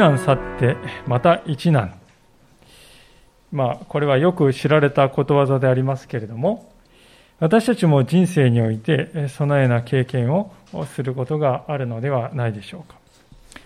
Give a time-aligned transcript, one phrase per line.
[0.00, 0.76] 難去って
[1.06, 1.94] また一難
[3.52, 6.72] まあこれはよく知られたことわざでありますけれども
[7.38, 10.52] 私たちも人生においてそのような経験を
[10.86, 12.98] することがあるのではないでしょうか。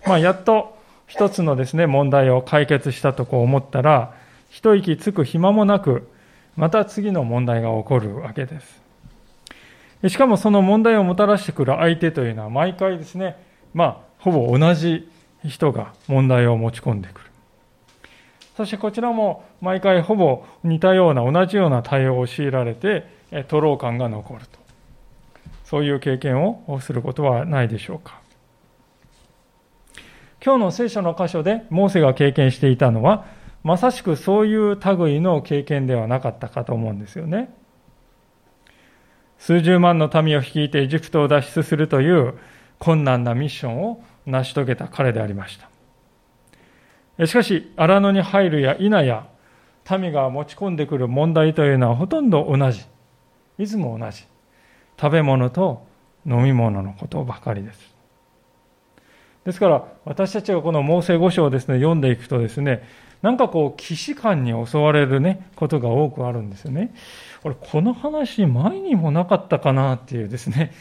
[0.07, 4.15] まあ、やっと一つのですね問題を解決したとこう思ったら
[4.51, 6.09] 一息つく暇もなく
[6.57, 8.83] また次の問題が起こるわけです。
[10.09, 13.37] しかもその問題をもたらしてくる相手というのは毎回ですね、
[13.73, 15.09] まあ、ほぼ同じ
[15.45, 17.27] 人が問題を持ち込んでくる。
[18.57, 23.07] そしてこちらも毎回ほぼ似たような同じような対応を強いられて、
[23.49, 24.59] 徒労感が残ると。
[25.65, 28.21] そういう経験をすることはないでしょうか。
[30.45, 33.25] 今日の聖書の箇所でモーセが経験していたのは、
[33.65, 37.53] まさしくそういう類の経験ではなかったかと思うんですよね。
[39.39, 42.35] 数十万の民を率いてエジプトを脱出するという
[42.79, 47.27] 困難なミッションを成し遂げた彼でありました。
[47.27, 49.27] しかし、荒野に入るや否や、
[49.91, 52.85] 民が持ち込んでくる問題というのはほとんど同じ。
[53.59, 54.25] いつも同じ。
[55.01, 55.87] 食べ物と
[56.27, 57.95] 飲み物のことばかりです。
[59.45, 62.83] ですから、私たちがこの猛省五章をですね、読んでいくとですね、
[63.21, 66.95] なんかこう、既視感に襲われるね、ことが多くあるんですよね。
[67.43, 70.73] 俺、この話、前にもなかったかなっていうですね、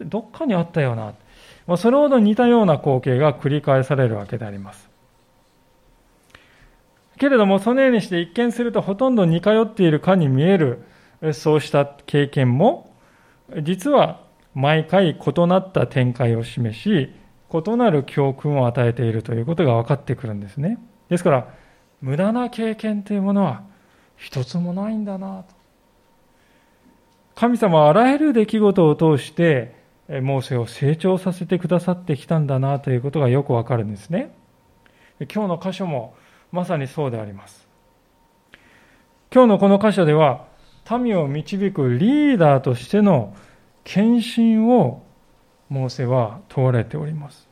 [0.00, 1.14] どっかにあったよな。
[1.66, 4.90] まあ、それほど似たような光景が繰り返されるわけであります。
[7.18, 10.82] けれども、そのようにして一見するとほとんど似通っているかに見える、
[11.32, 12.92] そうした経験も、
[13.62, 14.20] 実は
[14.54, 17.14] 毎回異なった展開を示し、
[17.52, 20.78] 異なる教訓を与えているということが分かってくるんですね。
[21.08, 21.54] ですから、
[22.00, 23.62] 無駄な経験というものは
[24.16, 25.54] 一つもないんだなと。
[27.34, 29.81] 神様はあらゆる出来事を通して、
[30.20, 34.34] モーセを成長させてくださってきたんだなということがよくわかるんですね。
[35.32, 36.14] 今日の箇所も
[36.50, 37.66] まさにそうであります。
[39.32, 40.44] 今日のこの箇所では、
[41.00, 43.34] 民を導くリーダーとしての
[43.84, 45.02] 献身を
[45.70, 47.48] モーセは問われております。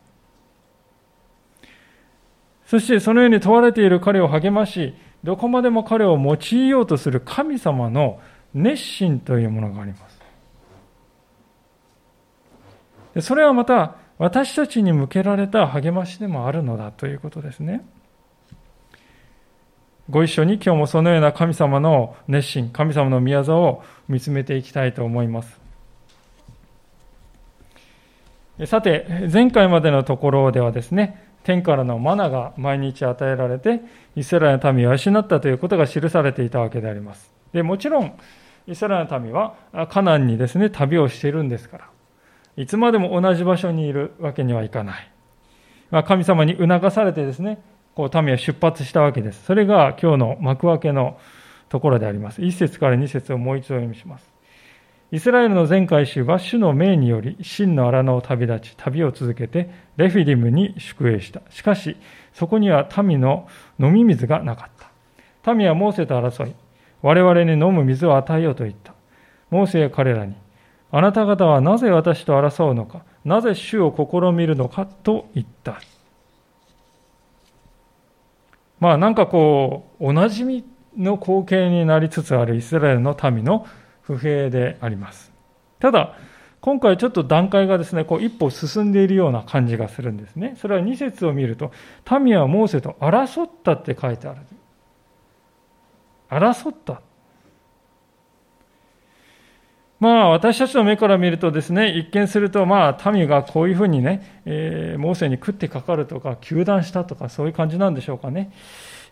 [2.66, 4.94] そしてそのように問われている彼を励まし、
[5.24, 8.20] どこまでも彼を用いようとする神様の
[8.52, 10.09] 熱心というものがあります。
[13.18, 17.84] それはまた私たちに向けられた励ましでもあるのだということですね。
[20.10, 25.60] ご一緒に今日もそのような神様の熱心、神様の宮沢を見つめていきたいと思います。
[28.66, 33.80] さて、前回までのところではですね、天からのマナが毎日与えられて、
[34.16, 37.32] イスラエルの民を養ったということが記されていたわけであります。
[37.52, 38.12] でもちろん、
[38.66, 39.54] イスラエルの民は
[39.88, 41.84] カナンにですね、旅をしているんですから、
[42.60, 45.10] いつまでも同じ場所にいるわけにはいかない。
[45.90, 47.62] まあ、神様に促されてですね、
[47.94, 49.44] こう民は出発したわけです。
[49.44, 51.18] それが今日の幕開けの
[51.70, 52.42] ところであります。
[52.42, 54.30] 1節から2節をもう一度読みします。
[55.12, 61.96] イスラエルの全回収は主の命により真の荒野を旅立ち旅を続けてレフィディムに宿営したしかし
[62.32, 63.48] そこには民の
[63.80, 64.70] 飲み水がなかっ
[65.42, 66.54] た民はモーセと争い
[67.02, 68.94] 我々に飲む水を与えようと言った
[69.50, 70.36] モーセや彼らに
[70.92, 73.02] あなた方はなぜ私と争うのか？
[73.24, 75.80] なぜ主を試みるのかと言った
[78.80, 80.64] まあなんかこうおなじみ
[80.96, 83.66] の光景になりつつあるイスラエルの民の
[84.02, 85.30] 不平であります。
[85.78, 86.16] ただ、
[86.60, 90.56] 今回ちょっと段階がですね、こう一歩進んでいるような感じがするんですね。
[90.60, 91.70] それは2節を見ると、
[92.20, 94.40] 民はモーセと争ったって書いてある。
[96.28, 97.02] 争った。
[100.00, 108.50] まあ私たちの目から見るとですね、一見するとまあ民がこういうふうにね、えー、モーセに食ってかかるとか、糾弾したとかそういう感じなんでしょうかね。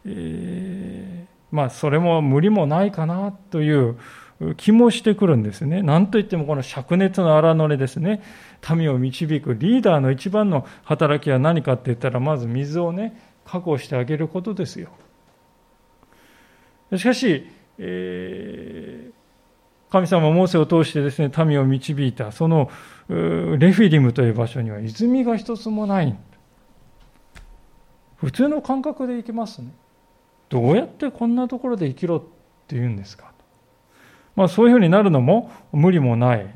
[0.06, 3.98] えー、まあそれも無理もないかなという
[4.56, 5.82] 気もしてくるんですね。
[5.82, 8.22] なんといってもこの灼熱の荒野でですね、
[8.74, 14.88] 民を導くリーダーの一番の働きは何かって言ったら、まず水をね、確保してあげることですよ。
[16.96, 17.46] しかし、
[17.78, 19.17] えー、
[19.90, 22.70] 神様モーセを通してですね、民を導いた、その
[23.08, 23.14] レ
[23.72, 26.16] フィディムという場所には泉が一つもない。
[28.16, 29.68] 普通の感覚で行けますね。
[30.48, 32.20] どうやってこんなところで生きろっ
[32.66, 33.32] て言うんですか
[34.34, 36.54] まあ、そういうふうになるのも無理もない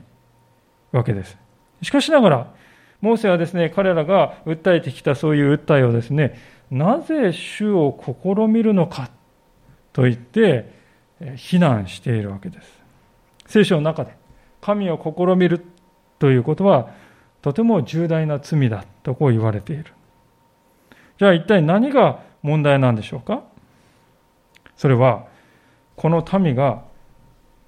[0.93, 1.37] わけです。
[1.83, 2.55] しかしながら、
[3.01, 6.39] モーセはですね、彼らが訴えてきたそういう訴えをですね、
[6.71, 9.11] なぜ主を試みるのか
[9.93, 10.73] と言って
[11.35, 12.82] 非難しているわけです。
[13.53, 14.17] 聖書の中で
[14.63, 15.63] 神を試みる
[16.19, 16.89] ということは
[17.43, 19.93] とても重大な罪だとこう言われている。
[21.19, 23.43] じゃあ一体何が問題なんでしょうか？
[24.75, 25.27] それは、
[25.97, 26.83] この民が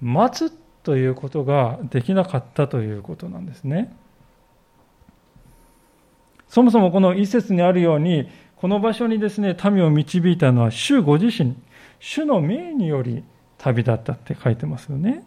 [0.01, 0.51] 待つ
[0.81, 3.95] ということができなかったということなんですね。
[6.47, 11.55] そもそもこの一節にあるように、この場所にですね、民を導いたのは主ご自身、
[11.99, 13.23] 主の命により
[13.59, 15.23] 旅立ったって書いてますよね。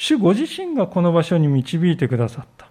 [0.00, 2.68] 主ご自身がこの場所に導いてくださった。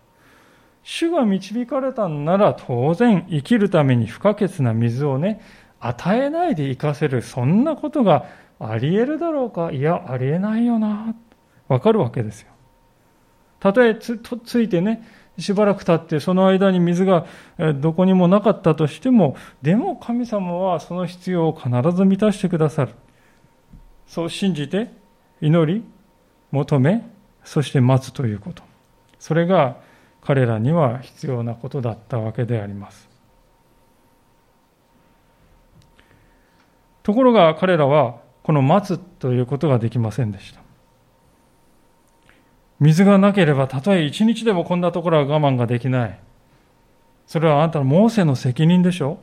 [0.82, 5.42] 主が導かれたんなら当然生きるために不可欠な水をね、
[5.82, 8.28] 与えないで生かせる、そんなことが
[8.62, 11.16] あり得るだろうかいや、ありえないよな。
[11.68, 12.48] わかるわけですよ。
[13.60, 15.06] たとえついてね、
[15.38, 17.26] しばらく経ってその間に水が
[17.76, 22.94] どこにもなかったとしても、でも神様はその必要を必ず満たしてくださる。
[24.08, 24.94] そう信じて、
[25.42, 25.84] 祈り、
[26.52, 27.17] 求め、
[27.48, 28.62] そして待つということ。
[29.20, 29.78] それが
[30.22, 33.08] 彼らには必要なことだったわけであります。
[37.04, 40.60] ところが彼らはこの待つということができませんでした。
[42.82, 46.20] 水がなければたとえ一日でもこんなところは我慢ができない。
[47.28, 49.20] それはあなたのモーセの責任でしょ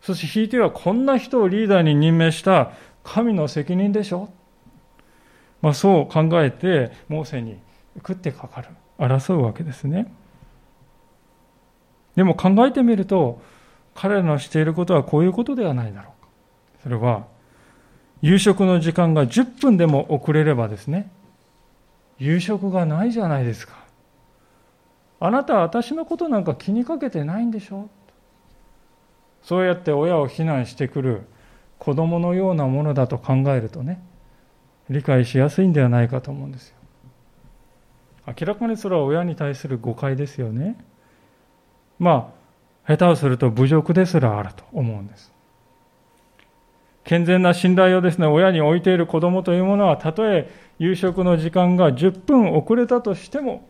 [0.00, 2.72] そして引いてはこんな人をリーダーに任命した
[3.04, 4.30] 神の責任でしょ
[5.62, 7.58] まあ、そう考えてモーセに
[7.96, 8.68] 食ってかかる
[8.98, 10.12] 争うわけですね。
[12.16, 13.40] でも考えてみると
[13.94, 16.22] 彼らのしていることはこういうことではないだろう。
[16.22, 16.28] か
[16.82, 17.26] それは
[18.22, 21.10] 夕食の時間が10分でも遅れればですね。
[22.18, 23.80] 夕食がないじゃないですか。
[25.20, 27.90] あなたは私のことなんか気にかけてないんでしょ
[29.42, 31.22] そうやって親を非難してくる
[31.78, 34.02] 子供のようなものだと考えるとね
[34.90, 36.74] 理解しやすいんではないかと思うんですよ。
[38.26, 40.76] 明らかにそれは親に対する誤解ですよね。
[41.98, 42.32] ま
[42.86, 45.32] あ下手をすると侮辱ですらあると思うんです。
[47.04, 53.68] 健全な信頼をですね親に置いている子供というものはたとえ夕食の時間が10分遅れたとしても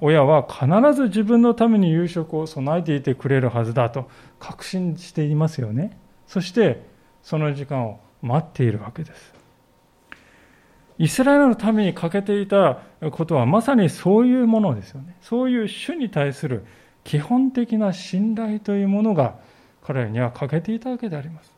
[0.00, 5.98] 親は必ず自分のために夕食を備えていてくれるはずだと確信していますよね。
[6.26, 6.82] そして
[7.22, 9.33] その時間を待っているわけです。
[10.98, 12.78] イスラエルのために欠けていた
[13.10, 15.16] ことはまさにそういうものですよね。
[15.20, 16.64] そういう主に対する
[17.02, 19.34] 基本的な信頼というものが
[19.82, 21.52] 彼らには欠けていたわけであります。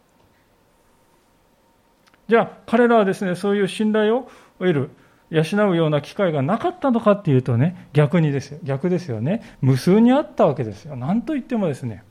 [2.28, 4.28] じゃあ彼らはですね、そういう信頼を
[4.58, 4.90] 得る、
[5.30, 8.58] 養うような機会がなかったのかっていうとね、逆にですよ。
[8.64, 9.42] 逆ですよね。
[9.60, 10.96] 無数にあったわけですよ。
[10.96, 12.02] なんといってもですね、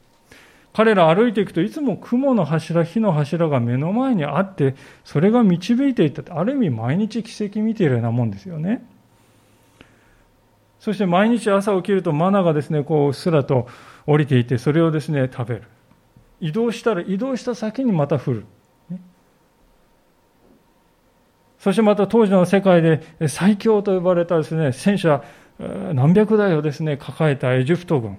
[0.76, 4.76] 彼ら歩いていくといつも雲の柱、火の柱が目の前にあって、
[5.06, 8.86] それが導いていった、ある意味毎日奇跡見ているようなもんですよね。
[10.82, 13.70] そして毎日朝起きるとマナがですね、こううっすらと
[14.06, 15.64] 降りていて、それをですね、食べる。
[16.42, 18.46] 移動したら移動した先にまた降る。
[21.58, 25.24] そしてまた当時の世界で最強と呼ばれたですね、戦車
[25.94, 28.18] 何百台をですね、抱えたエジプト軍。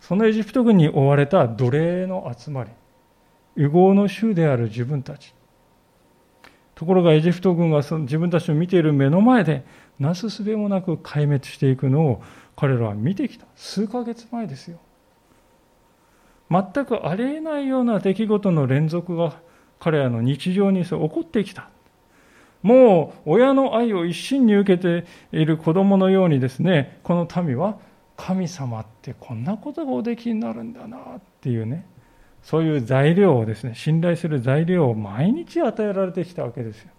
[0.00, 2.70] そのエジプト軍に追われた奴隷の集まり、
[3.56, 5.34] 烏合の衆である自分たち。
[6.74, 9.64] ところがエジプト軍がその自分たちの見ている目の前で、
[9.98, 12.22] なすすべもなく壊滅していくのを
[12.56, 13.46] 彼らは見てきた。
[13.56, 14.78] 数ヶ月前ですよ。
[16.50, 19.40] 全くありえないような出来事の連続が
[19.80, 21.68] 彼らの日常に起こってきた。
[22.62, 27.78] もう親の愛を一心に受けている子供のようにですね、この民は
[28.18, 31.86] 神様ってこんなことがおできになるんだなっていうね。
[32.42, 36.90] そういう材料をですね信頼する材料を毎日与えられてきたわけですよ。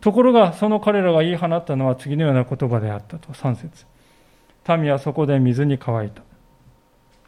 [0.00, 3.32] ところがその彼らが言い放ったのは次のような言葉であったと。
[3.32, 3.86] 3節。
[4.78, 6.22] 民はそこで水に乾いた。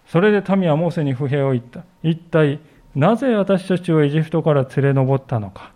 [0.06, 1.84] それで民はモーセに不平を言った。
[2.02, 2.61] 一体
[2.94, 5.73] なぜ私たちをエジプトから連れ上ったのか。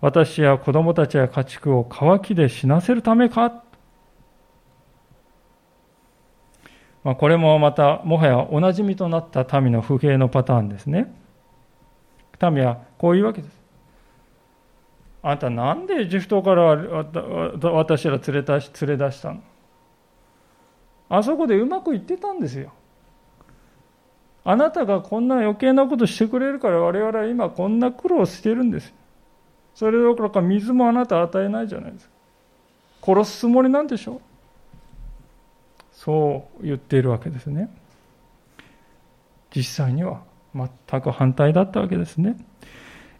[0.00, 3.62] 私や子供たちや家畜を乾きで死なせるためか。
[7.08, 11.10] まあ、これもまたもはやおなじみとなった民の不平のパターンですね。
[12.38, 13.58] 民はこういうわけです。
[15.22, 16.76] あんたなんでエジプトから
[17.72, 19.40] 私ら連れ出し連れ出したの？
[21.08, 22.74] あそこでうまくいってたんですよ。
[24.44, 28.92] あなたがこんな余計なことしてくれるから我々は今こんな苦労してるんです。
[29.74, 32.12] それどころか水もあなた与えないじゃないですか。
[33.00, 34.16] 殺すつもりなんでしょ？
[34.16, 34.20] う
[35.98, 37.68] そう言っているわけですね。
[39.50, 40.22] 実際には
[40.54, 42.36] 全く反対だったわけですね。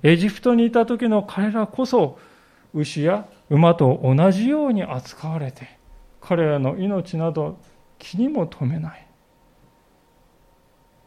[0.04, 2.20] エジプトにいた時の彼らこそ
[2.72, 5.76] 牛や馬と同じように扱われて
[6.20, 7.58] 彼らの命など
[7.98, 9.06] 気にも留めない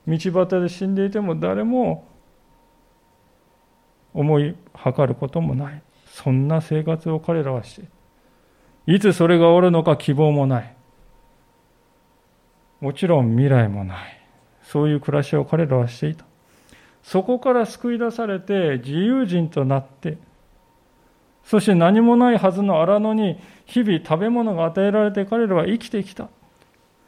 [0.07, 2.05] 道端で死んでいても誰も
[4.13, 5.81] 思い計ることもない。
[6.05, 7.87] そんな生活を彼らはして
[8.87, 10.75] いつそれがおるのか希望もない。
[12.81, 14.17] もちろん未来もない。
[14.63, 16.25] そういう暮らしを彼らはしていた。
[17.03, 20.17] そこから救い出されて自由人となって、
[21.43, 26.29] そして何もないはずの荒野に日々食べ物が与えられて彼らは生きてきた。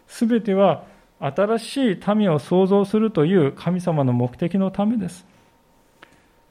[0.07, 0.83] すべては
[1.19, 5.25] 新しい民を創造するという神様の目的のためです。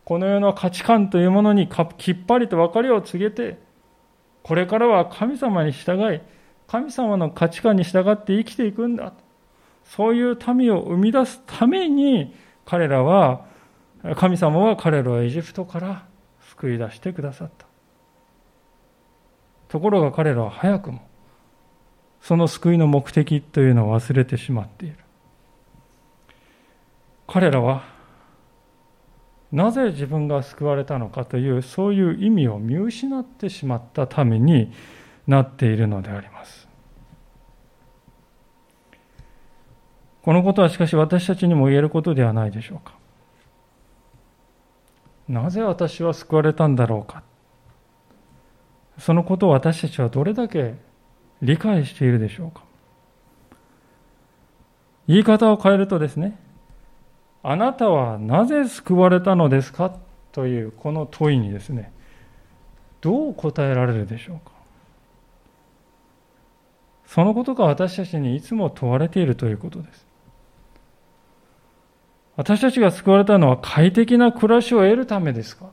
[0.05, 3.59] この世の価値観というものにきっぱりと別れを告げて、
[4.43, 6.21] これからは神様に従い、
[6.73, 9.13] 神様の価値観に従って生きていくんだ。
[9.85, 13.45] そういう民を生み出すために、彼らは、
[14.17, 16.07] 神様は彼らをエジプトから
[16.49, 17.67] 救い出してくださった。
[19.69, 21.07] ところが彼らは早くも、
[22.23, 24.97] その救いの目的というのを忘れてしまっている。
[27.27, 27.85] 彼らは
[29.53, 34.73] なぜ自分が救われたのかというそういう意味を見失ってしまったために
[35.27, 36.69] なっているのであります。
[40.23, 42.95] このことはしかし私たちにも言えることではないでしょうか。
[45.29, 47.23] なぜ私は救われたんだろうか。
[48.99, 50.75] そのことを私たちはどれだけ
[51.41, 52.63] 理解しているでしょうか。
[55.09, 56.39] 言い方を変えるとですね
[57.43, 59.93] あなたはなぜ救われたのですか
[60.31, 61.93] というこの問いにですね、
[63.01, 64.53] どう答えられるでしょうか。
[67.15, 70.07] そのことが私たちにいつも問われているということです。
[72.37, 75.67] 私たちが救われたのは快適な暮らしを得るためですか？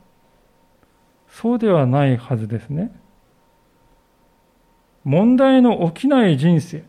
[1.30, 2.94] そうではないはずですね。
[5.04, 6.84] 問題の起きない人生、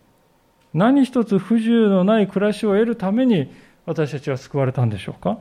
[0.73, 3.53] 何一つ不自由のない暮らしを得るために
[3.85, 5.37] 私たちは救われたんでしょうか？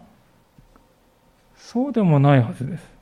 [1.57, 3.00] そうでもないはずです。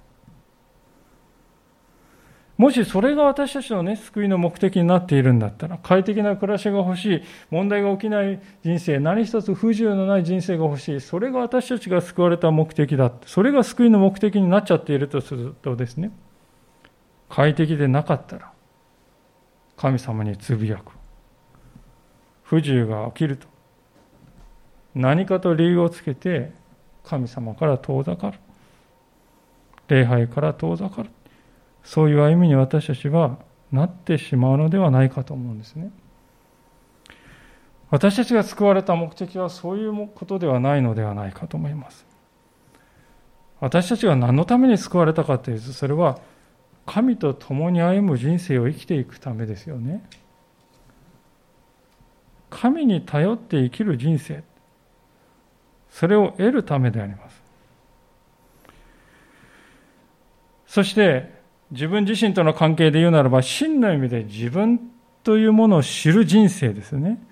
[2.59, 13.12] もしそれが私たちのね、救いの目的になっているんだったら、快適な暮らしが欲しい、問題が起きない人生、何一つ不自由のない人生が欲しい、それが私たちが救われた目的だ。
[13.27, 16.11] それが救いの目的になっちゃっているとするとですね、
[17.29, 18.53] 快適でなかったら、
[19.77, 20.93] 神様につぶやく。
[22.43, 23.47] 不自由が起きると。
[24.97, 26.50] 何かと理由をつけて
[27.05, 28.38] 神様から遠ざかる
[29.87, 31.11] 礼拝から遠ざかる
[31.88, 33.38] そういう歩みに私たちは
[33.73, 35.90] なってしまうのではないかと思うんですね。
[37.88, 42.04] 私たちが救われた目的はそういうことではないのではないかと思います。
[43.59, 46.18] 私たちが何のために救われたかというとそれは
[46.85, 50.04] 神と共に歩む人生を生きていくためですよね。
[52.50, 54.45] 神に頼って生きる人生。
[55.88, 57.42] それを得るためであります。
[60.66, 61.38] そして
[61.71, 64.81] 自分自身との関係で言うならば真の意味で自分
[65.23, 67.23] というものを知る人生ですね。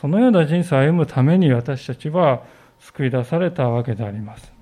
[0.00, 2.42] そのような人生を歩むために私たちは
[2.78, 4.52] 救い出されたわけであります。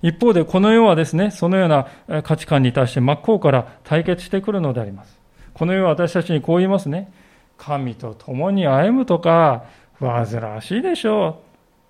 [0.00, 5.18] 一方でこの世はですね、そのような価値観に対して真っ向から対決してくるのであります。
[5.54, 7.12] この世は私たちにこう言いますね。
[7.56, 9.64] 神と共に歩むとか、
[9.98, 11.40] 煩わしいでしょ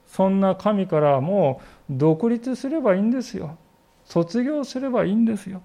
[0.07, 0.11] う。
[0.11, 3.59] そんな神からもう独立すればいいんですよ。
[4.09, 5.61] 卒業すればいいんですよ。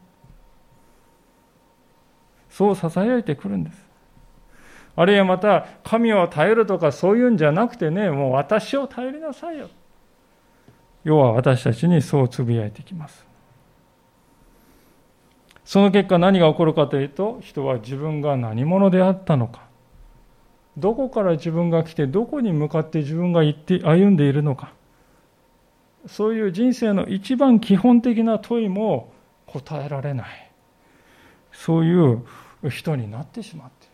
[2.49, 3.85] そう囁いてくるんです。
[4.95, 9.69] あるいはまた、神を頼るとかそういうんじゃなくてね、もう私を頼りなさいよ。
[11.03, 13.25] 要は私たちにそうつぶやいてきます。
[15.63, 19.61] その結果何が起こるかというと、人は自分が何者であったのか、
[20.77, 24.73] どこから自分が来てどこに向かって自分が行って歩んでいるのか
[26.05, 29.13] そういう人生の一番基本的な問いも
[29.45, 30.51] 答えられない。
[31.51, 32.23] そういう
[32.69, 33.87] 人になってしまって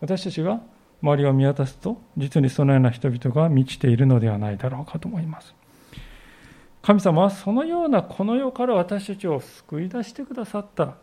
[0.00, 0.60] 私たちが
[1.02, 5.54] 周りを見渡すと実にそのような人々が満ちているのではないだろうかと思います。
[6.82, 10.96] 神様はそのようなこの世から私たちを救い出してくださった。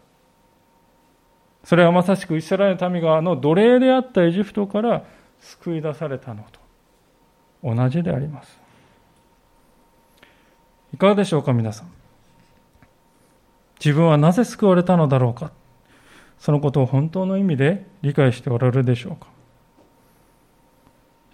[1.64, 5.04] それはまさしくイスラエルの民があの奴隷であったエジプトから
[5.40, 6.60] 救い出されたのと
[7.64, 8.67] 同じであります。
[10.94, 11.92] いかがでしょうか、皆さん。
[13.80, 15.52] 自分はなぜ救われたのだろうか。
[16.40, 19.28] そのことを本当の意味で理解しておられるでしょうか。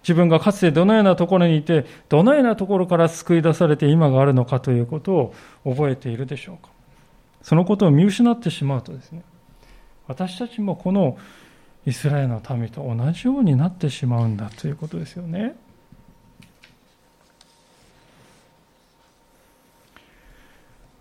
[0.02, 5.34] 自分がかつてどのようなところにいて、どのようなところから救い出されて今があるのかということを
[5.64, 6.70] 覚えているでしょうか。
[7.40, 9.22] そのことを見失ってしまうとですね、
[10.06, 11.16] 私たちもこの
[11.86, 15.56] イスラエルの民と同じようになってしまうんだということですよね。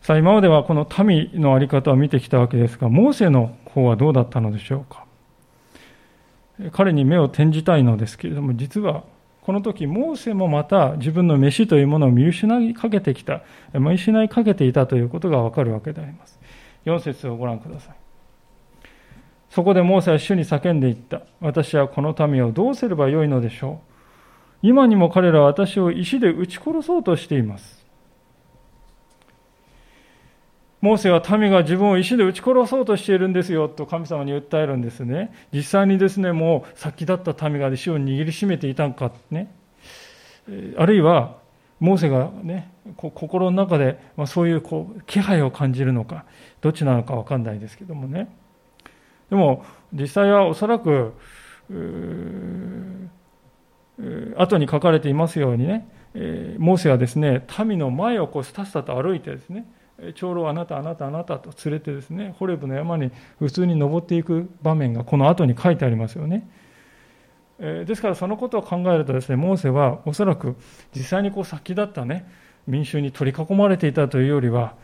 [0.03, 5.05] さあ今まではこの民の在り方を見てきたわけですが、モーセの方はどうだったのでしょうか？
[6.74, 9.05] 彼に目を転じたいのですけれども、実は
[9.43, 13.43] この時、モーセもまた自分の飯というものを見失いかけてきた、
[13.74, 16.38] 見失いかけていたということがわかるわけであります。
[16.83, 17.95] 4節をご覧ください。
[19.50, 21.22] そこでモーセは主に叫んでいった。
[21.39, 23.79] 私はこの民をどうすればよいのでしょ
[24.63, 24.67] う？
[24.67, 27.83] 今にも彼らは私を石で撃ち殺そうとしています。
[30.84, 35.34] モーセは民が自分を石で撃ち殺そうとしているんですよと神様に訴えるんですね。
[35.54, 39.50] 実際にですね、もう先立った民が石を握りしめていたんかね。
[40.75, 41.38] あるいは、
[41.80, 46.25] モーセがね、心の中でまそういうこう気配を感じるのか、
[46.60, 48.28] どっちなのか分かんないですけどもね。
[49.30, 49.63] でも、
[49.94, 51.13] 実際はおそらく、
[54.36, 55.88] 後に書かれていますようにね、
[56.58, 59.66] モーセはですね、民の前をこうスタスタと歩いてですね、
[60.15, 66.48] 長老あなたあなたあなたと連れてですねホレブの山に普通に登っていく場面がこの後に書いてありますよね。
[67.60, 70.55] ですからそのことを考えるとですねモーセはおそらく
[70.93, 72.27] 実際にこう先立ったね
[72.67, 74.75] 民衆に取り囲まれていたというよりは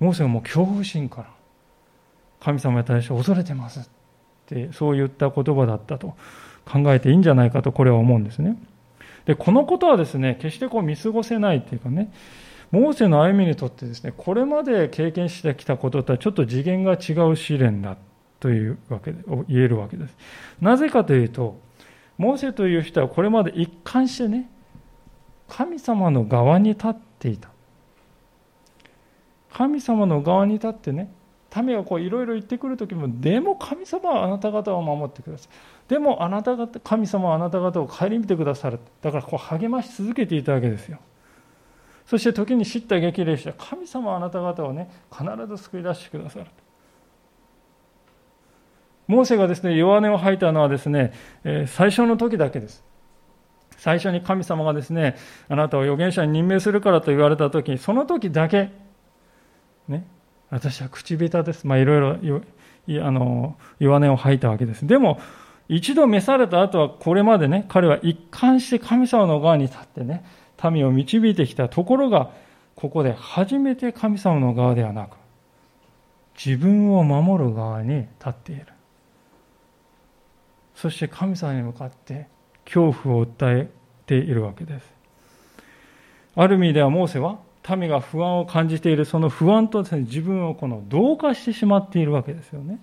[0.00, 1.30] モーセはもう恐怖心から
[2.40, 3.84] 神様に対して恐れてますっ
[4.46, 6.16] てそういった言葉だったと
[6.64, 8.56] 考えていいんじゃないかとこれは思うんですね。
[9.24, 12.12] でこのことはですね決してこう見過ごせないっていうかね
[12.70, 17.96] モーセの歩みにとってですね、これまで経験してきたこととはちょっと次元が違う試練だ
[18.40, 20.16] というわけで、言えるわけです。
[20.60, 21.58] なぜかというと、
[22.18, 24.50] モーセという人はこれまで一貫してね、
[25.48, 27.50] 神様の側に立っていた。
[29.52, 31.10] 神様の側に立ってね、
[31.62, 35.48] 民がこういろいろ言ってくるときも、でも神様はあなた方を守ってください。
[35.88, 38.80] でもあなた方、神様はあなた方を顧みてくださる。
[39.00, 40.98] だからこう励まし続けていたわけですよ。
[42.06, 46.46] そして時に知った激励して神様はあなた方をね必ず救い出してくださる。
[49.08, 51.12] モーセがですね弱音を吐いたのはですね、
[51.68, 52.84] 最初の時だけです。
[53.76, 55.16] 最初に神様がですね
[55.48, 58.70] あなたを預言者に任命するからと言われた時その時だけ
[59.86, 60.06] ね
[60.50, 61.66] 私は口下手です。
[61.66, 64.86] まあいろいろあの弱音を吐いたわけです。
[64.86, 65.20] でも
[65.68, 70.24] 一度召された後はこれまでね彼は一貫して神様の側に立ってね
[70.70, 72.30] 民を導いてきたところが、
[72.74, 75.16] ここで初めて神様の側ではなく、
[76.36, 78.66] 自分を守る側に立っている。
[80.74, 82.28] そして神様に向かって
[82.64, 83.70] 恐怖を訴え
[84.04, 84.92] ているわけです。
[86.34, 87.38] ある意味ではモーセは
[87.76, 92.78] 民が不安を感じているその不安とです、ね、自分をこの同化してしまっているわけですよね。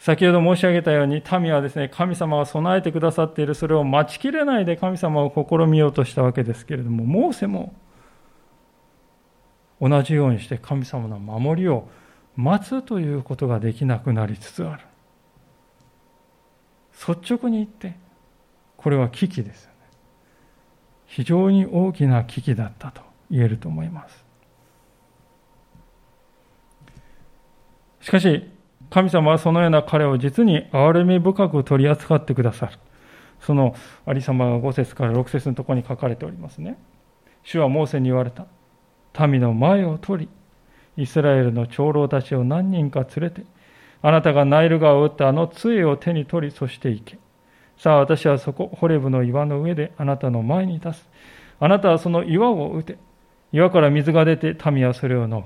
[0.00, 7.74] 先ほど申し上げたように民はですね神様が備えてくださっているそれを待ちきれないで神様を試みようとしたわけですけれどもモーセも
[9.78, 11.86] 同じようにして神様の守りを
[12.34, 14.84] 待つということができなくなりつつある。
[17.08, 17.96] 率直に言って
[18.78, 19.76] これは危機ですよね。
[21.06, 24.24] 非常に大きな危機だったと言えると思います。
[28.00, 28.50] しかし
[28.90, 32.72] 神様はそのような彼を実に憐れみ深く取り扱ってくださる。
[33.40, 33.74] その
[34.04, 36.76] ありさまが5節から6節のところに書かれておりますね。
[37.44, 38.46] 主はモーセに言われた。
[39.26, 40.28] 民の前を取
[40.96, 43.44] り、イスラエルの長老たちを何人か連れて、
[44.02, 47.18] あなたがナイル川を打ったあの杖を手に取り、そして行け。
[47.76, 51.04] さあ私はそこ、ホレブの岩の上であなたの前に立つ。
[51.60, 52.98] あなたはその岩を打て。
[53.52, 55.44] 岩から水が出て民はそれを飲む。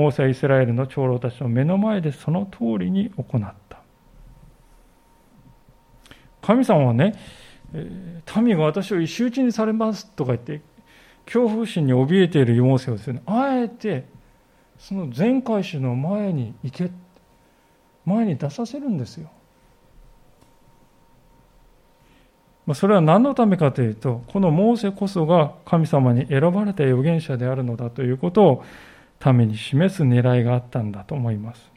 [0.00, 3.80] モーセイスラエルの長老たちの目の前でその通りに行った。
[6.40, 7.14] 神様はね、
[8.34, 10.62] 民が私を石打ちにされますとか言って、
[11.26, 14.06] 恐怖心に怯えているモーセをですね、あえて、
[14.78, 16.90] その全回収の前に行け、
[18.06, 19.28] 前に出させるんですよ。
[22.72, 28.64] それは何のためかというと、このモーセこそが神様に選ばれた預言者であるのだということを
[29.20, 31.70] ために示す狙いがあったんだと思います。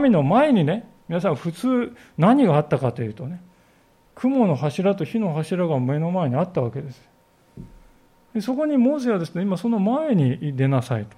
[0.00, 3.40] 民の前にね、皆さん普通何があったかというとね、
[4.14, 7.08] 雲の柱と火の柱が目の前にあったわけです。
[8.32, 11.16] でそこにモーセはですね、今その前に出なさいと。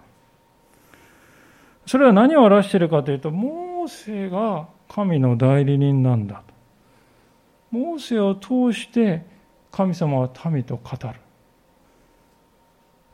[1.87, 6.55] それは何を表しているかというと、モーセが神の代理人なんだと。
[7.71, 9.25] モーセを通して
[9.71, 11.21] 神様は民と語る。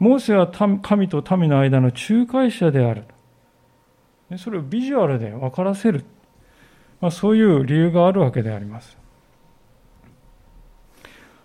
[0.03, 3.05] モーセは神と民の間の仲介者である。
[4.37, 6.05] それをビジュアルで分からせる。
[7.01, 8.99] まあ、そういう理由があるわけであります。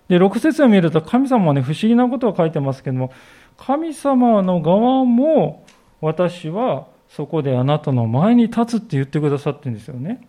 [0.07, 3.13] で、6節を見ると神様はね、不思議なことを書いてますけども、
[3.57, 5.63] 神様の側も
[6.01, 10.27] 私はそこであなたの前に立つって言ってくださってるんですよね。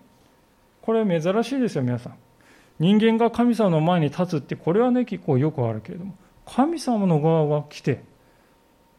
[0.83, 2.15] これ珍しいですよ、皆さん。
[2.79, 6.15] 人間が神様の前に立つって、これはね、結構よくあるけれども、
[6.45, 8.07] 神様の側が来て、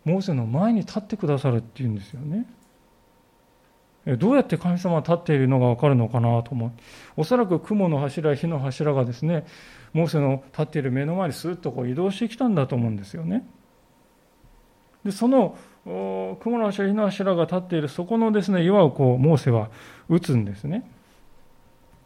[0.10, 2.48] モーセの前に立ってくださるっていうんですよね。
[4.18, 6.72] どうやって神様が立っているのが分かるのかなと思う。
[7.18, 9.46] おそらく雲の柱、火の柱がですね、
[9.94, 13.46] モーセの立っている目の前にスーッとこう移動してきたんだと思うんですよね。
[15.04, 19.70] で、その雲の柱、火の柱が立っているそこのですね、岩をこう、モーセは
[20.08, 20.90] 打つんですね。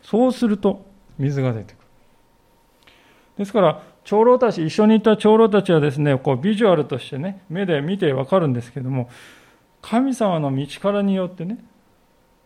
[0.02, 0.86] そうすると、
[1.18, 1.84] 水が出てくる。
[3.38, 9.10] ですから、長老たち、一緒にいた長老たちはですね、こうビジュアルとしてね、目で見てわかるんですけども、
[9.82, 11.58] 神様の道からによってね、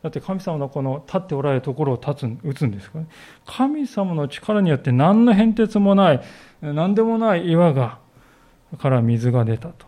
[0.03, 3.09] だって神様のこの立っておられるところを立つ、打つんですからね。
[3.45, 6.21] 神様の力によって何の変哲もない、
[6.61, 7.99] 何でもない岩が、
[8.77, 9.87] から水が出たと。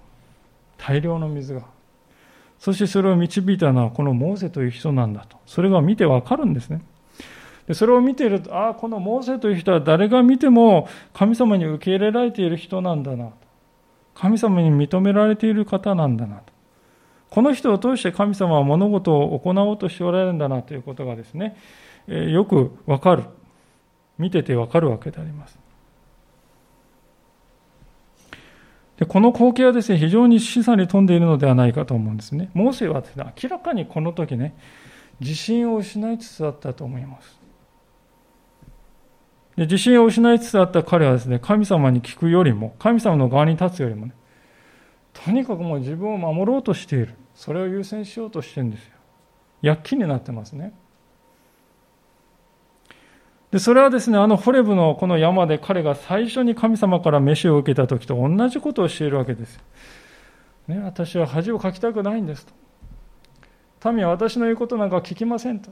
[0.78, 1.64] 大量の水が。
[2.58, 5.38] そしてそれを導いたのはこのモーセという人なんだと。
[5.46, 6.82] それが見てわかるんですね。
[7.70, 13.30] でそれを見ていると、ああ、このモーセという人は誰が見ても神様に受け入れられている人なんだな。
[14.16, 16.52] 神様に認められている方なんだなと。
[17.30, 21.58] この人を通して神様は物事を行おうとしておられるんだなということがですね、
[22.08, 23.26] えよくわかる。
[24.18, 25.60] 見ててわかるわけであります。
[28.98, 32.50] でこの光景はですね、非常に示唆に富んでいるのではないかと思うんですね。
[32.56, 34.56] モーセはですね、明らかにこの時ね、
[35.20, 37.39] 自信を失いつつあったと思います。
[39.60, 44.14] で自信を失いつつあった彼はですね、神様に聞くよりも、神様の側に立つよりもね、
[45.12, 47.16] とにかくもう自分を守ろうとしている。
[47.36, 48.92] それを優先しようとしてるんですよ。
[49.62, 50.72] 躍起になってますね。
[53.52, 59.62] で、それはですね、あのホレブのこの山で彼が最初に神様から飯を受けた時と同じことをしているわけですよ。
[60.70, 62.48] ね、私は恥をかきたくないんです
[63.82, 63.92] と。
[63.92, 65.72] 民は私の言うことなんか聞きませんと。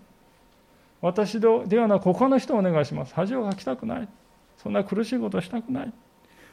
[1.01, 1.47] 私で
[1.79, 3.13] はなく他の人をお願いします。
[3.13, 4.09] 恥をかきたくない。
[4.57, 5.93] そんな苦しいことをしたくない。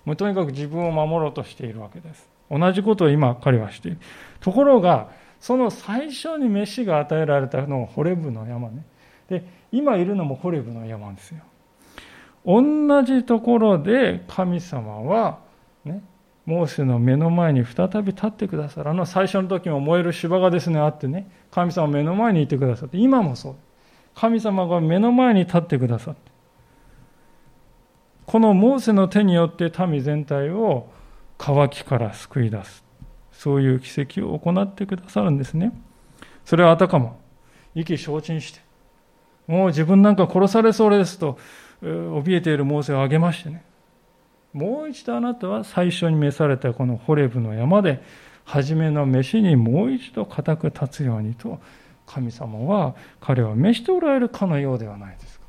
[0.04, 2.28] もうとにかく自分を守ろうとしているわけです。
[2.50, 3.98] 同じことを今彼はしている。
[4.40, 5.08] ところが、
[5.40, 8.84] その最初に飯が与えられたのがホレブの山ね。
[9.28, 11.40] で、今いるのもホレブの山ですよ。
[12.46, 15.38] 同じところで神様は、
[15.84, 16.02] ね、
[16.44, 18.90] モーセの目の前に再び立ってくださる。
[18.90, 23.56] あの最初の時も燃える芝がですね、あってね、神様目の前にいてくださって、今もそう。
[24.14, 26.20] 神様が目の前に立ってくださって
[28.26, 30.88] このモーセの手によって民全体を
[31.38, 32.84] 渇きから救い出す。
[33.32, 35.72] そういう奇跡を行ってくださるんですね。
[36.44, 37.20] それはあたかも
[37.74, 38.60] 意気消沈して
[39.46, 41.38] もう自分なんか殺されそうですと
[41.82, 43.64] 怯えているモーセを挙げましてね。
[44.52, 48.02] もう一度あなたは最初に召されたこのホレブの山で
[48.44, 51.60] 初めの飯にもう一度固く立つようにと
[52.06, 55.46] 神様は彼は召しておられるかのようではないですか。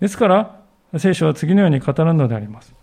[0.00, 0.60] ですから、
[0.98, 2.74] 聖書は次のように語るのであります。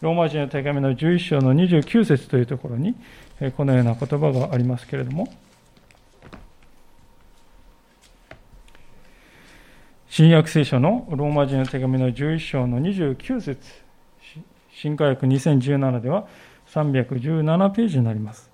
[0.00, 2.94] ローマ人の手紙の11章の29節というところに、
[3.56, 5.28] このような言葉がありますけれども、
[10.08, 13.58] 新約聖書のローマ人の手紙の11章の29節
[14.72, 16.26] 新科学2017では
[16.68, 18.45] 317ページになります。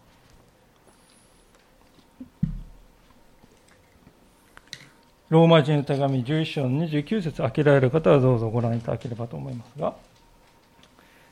[5.33, 9.95] ローマ人の手紙11章の29節開けられる方はどうぞご覧いただければと思いますが、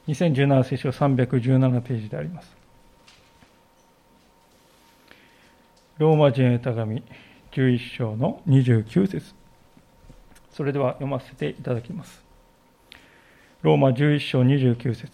[0.09, 2.57] 2017聖書317ページであります。
[5.99, 7.03] ローマ人の手紙
[7.53, 9.35] 11章の29節
[10.51, 12.25] それでは読ませていただきます。
[13.61, 15.11] ローマ11章29節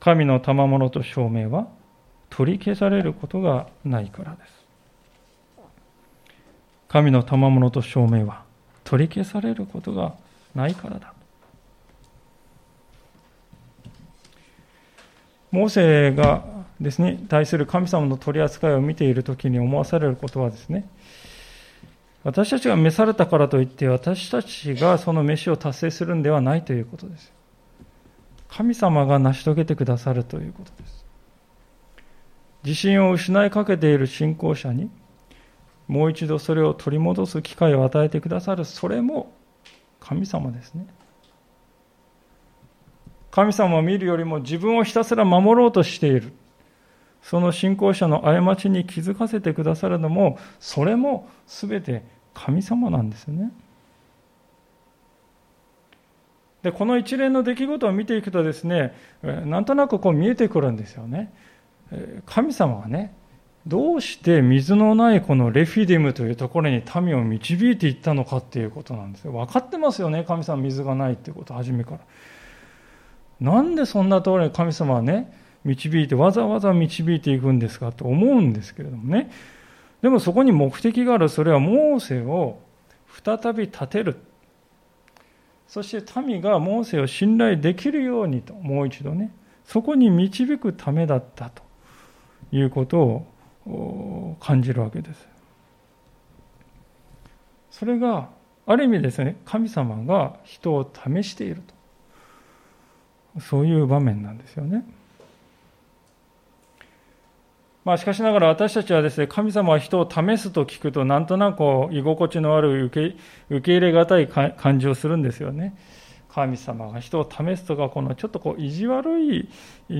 [0.00, 1.68] 神の賜物と証明は
[2.28, 4.63] 取り消されることがないからです。
[6.94, 8.44] 神の賜物と証明は
[8.84, 10.14] 取り消されることが
[10.54, 11.12] ないからだ。
[15.50, 16.44] モーセが
[16.80, 20.88] ですね、対する神様の取り扱いを見ているときに思わされることはですね、
[22.22, 27.32] 私たちが召されたからといって私たちがその召しを達成するんではないということです。
[28.46, 31.04] 神様が成し遂げてくださるということです。
[32.62, 34.90] 自信を失いかけている信仰者に
[35.86, 39.32] もう一度それを取り戻す機会を与えてくださる、それも
[40.00, 40.86] 神様ですね。
[43.30, 46.32] 神様を見るよりも自分をひたすら守ろうとしている。
[47.22, 53.52] その信仰者の過ちに気づかせてくださるのも、それも全て神様なんですよね。
[56.64, 61.30] でこの一連の出来事を見ていくとですねなんとなくこう見えてくるんですよね
[62.24, 63.14] 神様はね
[63.66, 69.24] どうして水のないこのレフィディムというところに民を導いていったのかっていうことなんです。
[69.24, 70.24] よ分かってますよね。
[70.24, 72.00] 神様水がないっていうこと初めから。
[73.40, 75.32] なんでそんなところに神様はね
[75.64, 79.30] 導いてわざわざ導いていくんですかと思うんですけれどもね。
[80.02, 81.30] でもそこに目的がある。
[81.30, 82.58] それはモーセを
[83.24, 84.16] 再び立てる。
[85.66, 91.62] そして民がモーセを信頼できるようにと、もう一度ね、そこに導くためだったと
[92.52, 93.26] いうことを
[94.40, 95.28] 感じるわけです。
[97.70, 98.28] それが、
[98.66, 101.62] ある意味ですね、神様が人を試している
[103.34, 103.40] と。
[103.40, 104.84] そういう場面なんですよね。
[107.84, 113.16] まあ、しかしながら私たちはですね、神様は人を試すと聞くと、なんとなく居心地のある受け
[113.50, 115.76] 受け入れがたい感じをするんですよね。
[116.30, 119.48] 神様が人を試すとか、このちょっとこう意地悪い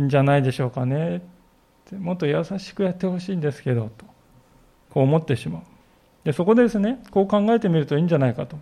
[0.00, 1.20] んじゃないでしょうかね。
[1.92, 4.06] もっと優しくやってほしいんですけど、と、
[4.90, 5.62] こう思ってしまう。
[6.24, 8.56] で、そこでですね、こう考えてみるといいんじゃないかと。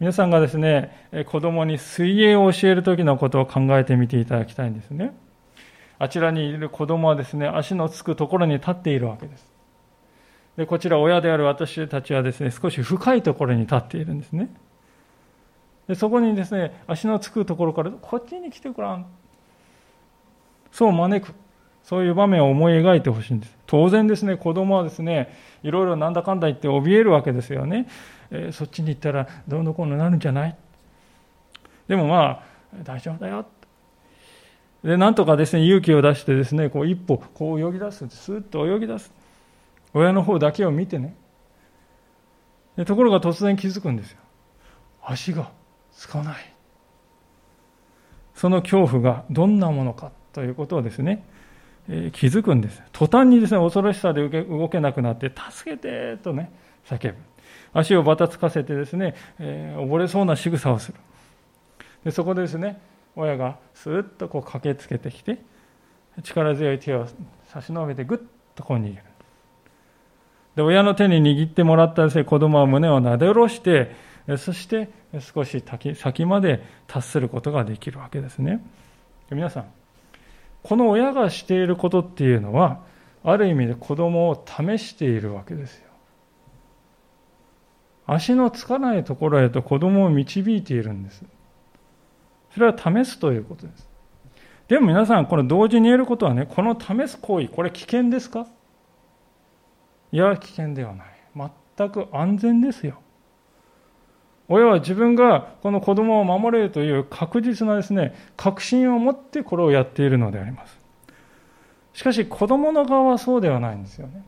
[0.00, 5.14] 皆さんがですね、子供に水泳を教える時のことを考えてみていただきたいんですね。
[5.98, 9.52] あちらにいる子供はですね、足のつくところに立っているわけです。
[10.56, 14.52] で、こちら親である私たちはですね、少し深いところに立っているんですね。
[15.86, 19.06] でそこにですね、足のつくところからこっちに来てごらん。
[20.72, 21.34] そう招く。
[21.82, 23.56] そういう場面を思い描いてほしいんです。
[23.66, 27.88] 当然ですね、子供はですね、いろいろなんだかんだ言って怯えるわけですよね。
[28.30, 30.56] えー、そっちに行ったらどうのこうのなるんじゃない？
[31.88, 32.42] でもまあ、
[32.82, 33.46] 大丈夫だよ。
[34.84, 38.08] で、なんとかですね、勇気を出してですね、こう一歩、こう泳ぎ出す。
[38.08, 39.12] スーッと泳ぎ出す。
[39.94, 41.14] 親の方だけを見てね。
[42.76, 44.18] でところが突然気づくんですよ。
[45.04, 45.50] 足が
[45.92, 46.52] つかない。
[48.34, 51.24] その恐怖がどんなものかということをですね、
[51.88, 52.82] え、気づくんです。
[52.92, 56.52] 途端にですね、恐ろしさで動けなくなって、助けてとね、
[56.86, 57.18] 叫ぶ。
[57.74, 60.98] 足をばたつかせてですね、えー、溺れそうな仕草をする。
[62.04, 62.80] でそこでですね、
[63.16, 65.38] 親がスーッとこう駆けつけてきて
[66.22, 67.06] 力強い手を
[67.48, 68.18] 差し伸べてぐっ
[68.54, 69.02] とこう握る
[70.56, 73.94] で親の手に握ってもらったですね子供は胸をなで下ろして
[74.38, 74.90] そして
[75.20, 75.62] 少し
[75.96, 78.64] 先まで達することができるわけですね
[79.30, 79.66] 皆さん
[80.62, 82.80] この親がしていることっていうのは
[83.24, 85.88] ある意味で子供を試しているわけですよ
[88.06, 91.24] 足のつかないところへと子供を導いているんです
[92.52, 93.88] それは試すということです。
[94.68, 98.46] でも皆さん、これ同時に言えることはね、この試す行為、これ危険ですか？
[100.12, 101.50] いや、危険ではない。
[101.76, 103.00] 全く安全ですよ。
[104.48, 110.78] 親は自分がこの子供を守れるという確実なですね、確信を持ってこれをやっているのであります。
[111.94, 114.24] しかし子供の側はそうではないんですよね。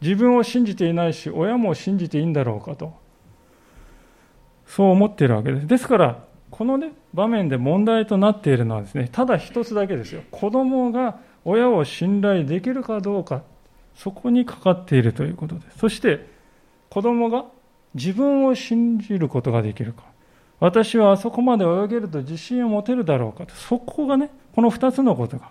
[0.00, 2.94] 自分を信じていないし、親も信じていいんだろうかと。
[4.66, 5.66] そう思っているわけです。
[5.66, 10.22] ですから、この、ね、場面で問題となっているのはですね、ただ一つだけですよ。
[10.30, 13.42] 子供が親を信頼できるかどうか、
[13.94, 15.78] そこにかかっているということです。
[15.78, 16.26] そして、
[16.90, 17.46] 子供が
[17.94, 20.04] 自分を信じることができるか。
[20.60, 23.54] 私はあそこまで泳げると自信を持てるだろうかと。
[23.54, 25.50] そこがね、この二つのことが、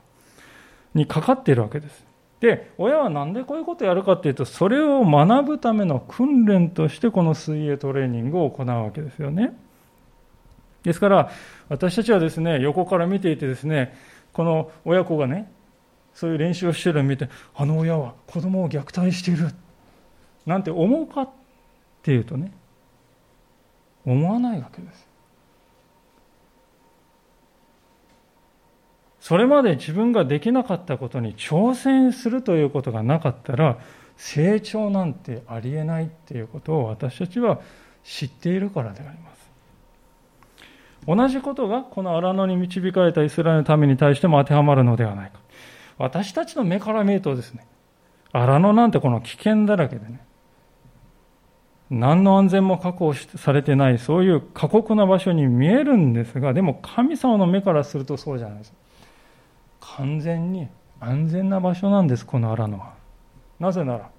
[0.93, 2.05] にかかっているわけです。
[2.39, 9.57] で、親は何でこういうことをやるかっていうと、それを学ぶための訓練としてこの水泳トレーニングを行うわけですよね。
[10.83, 11.29] ですから、
[11.69, 13.95] 私たちはですね、横から見ていてですね、
[14.33, 15.51] この親子がね、
[16.13, 19.49] そういう練習をしてるのを見て、あの親は子供を虐待している、
[20.45, 21.29] なんて思うか
[22.07, 22.53] っていうとね、
[24.05, 25.09] 思わないわけです。
[29.19, 33.77] それまで自分ができなかったことに挑戦するということがなかったら、
[34.15, 37.59] 成長なんてありえないっていうことを私たちは
[38.05, 39.51] 知っているからであります。
[41.05, 45.39] 同じことがこの荒野に導かれたイスラエルの民に対しても当てはまるのではないか。
[45.97, 47.67] 私たちの目から見るとですね、
[48.31, 50.21] 荒野なんてこの危険だらけでね、
[51.89, 58.73] 何の安全も確保されてない、そういう過酷な場所に見えるんですが、でも神様の目からするとそうじゃないです。
[59.79, 60.67] 完全に
[60.99, 62.93] 安全な場所なんです、この荒野は。
[63.59, 64.09] なぜなら、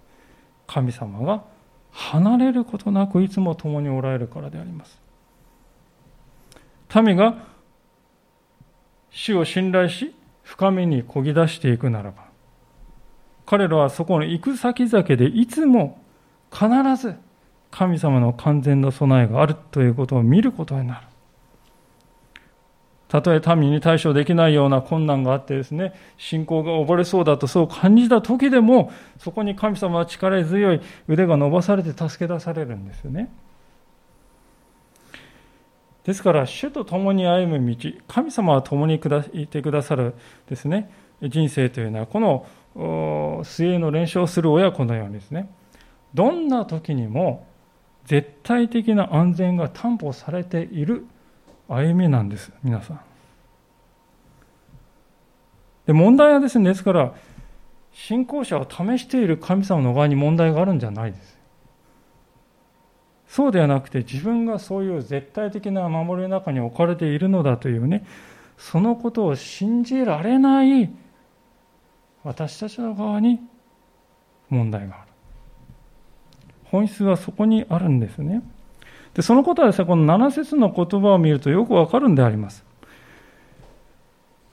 [0.66, 1.44] 神様が
[1.90, 5.00] 離れることなくいつも共におられるからであります。
[7.02, 7.34] 民が
[9.10, 12.28] 主を信頼し、深みにこぎ出していくならば、
[13.44, 16.02] 彼らはそこの行く先々でいつも
[16.50, 17.16] 必ず
[17.70, 21.06] 神様の完全な備えがあるということを見ることになる。
[23.08, 33.30] たとえ民に対処できないような困難があってですね、信仰が溺れそうだとそう感じた時でも、そこに神様は力強い腕が伸ばされて助け出されるんですよね。
[36.04, 39.00] ですから、主と共に歩む道、神様は共に
[39.32, 40.14] いてくださる
[40.48, 40.90] ですね、
[41.22, 45.50] 人生というのは、この末の練習をする親子のようにですね、
[46.12, 47.46] どんな時にも
[48.08, 51.06] 絶対的な安全が担保されている
[51.68, 53.00] 歩みなんです、皆さん。
[55.86, 57.12] で問題はですね、ですから、
[57.92, 61.38] 信仰者を試している神様の側に問題があるんじゃないです。
[63.26, 68.06] そうではなくて、自分がそういう絶対的な守りの中に置かれているのだというね、
[68.56, 70.90] そのことを信じられない
[72.24, 73.38] 私たちの側に
[74.48, 75.07] 問題がある。
[76.70, 78.42] 本質はそこにあるんですね。
[79.14, 82.64] でそのことはですね、この7節の言葉を見るとよくわかるんであります。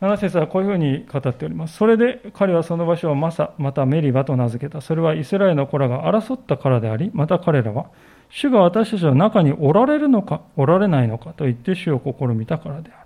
[0.02, 1.78] 7節はこういうふうに語っております。
[1.78, 4.82] それで彼はその場所をマサ、またメリバと名付けた。
[4.82, 7.88] それはイスラエルの子らが争ったからであり、また彼らは、
[8.30, 13.06] 主が私たちの中におられるのか、おられないのかと言って主を試みたからである。